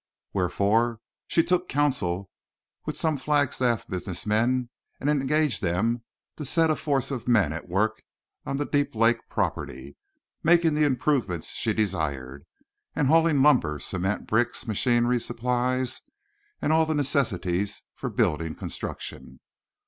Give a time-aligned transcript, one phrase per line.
[0.33, 2.31] Wherefore she took council
[2.87, 6.03] with some Flagstaff business men and engaged them
[6.37, 8.01] to set a force of men at work
[8.43, 9.97] on the Deep Lake property,
[10.41, 12.47] making the improvements she desired,
[12.95, 19.39] and hauling lumber, cement, bricks, machinery, supplies—all the necessaries for building construction.